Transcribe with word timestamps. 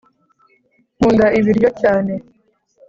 nkunda 0.97 1.25
ibiryo 1.39 1.67
cyane 1.81 2.13